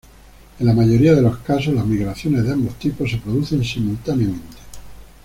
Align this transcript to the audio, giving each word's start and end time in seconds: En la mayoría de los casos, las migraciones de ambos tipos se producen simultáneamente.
En 0.59 0.65
la 0.65 0.73
mayoría 0.73 1.13
de 1.13 1.21
los 1.21 1.37
casos, 1.37 1.75
las 1.75 1.85
migraciones 1.85 2.43
de 2.43 2.53
ambos 2.53 2.73
tipos 2.79 3.11
se 3.11 3.17
producen 3.17 3.63
simultáneamente. 3.63 4.57